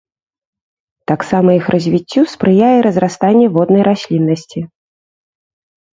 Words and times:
Таксама 1.11 1.49
іх 1.59 1.65
развіццю 1.75 2.21
спрыяе 2.33 2.71
разрастанне 2.89 3.47
воднай 3.59 3.83
расліннасці. 3.89 4.59